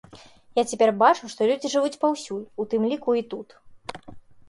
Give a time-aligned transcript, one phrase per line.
[0.59, 3.47] Я цяпер бачу, што людзі жывуць паўсюль, у тым ліку і тут.